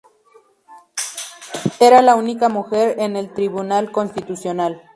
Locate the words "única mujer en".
2.15-3.15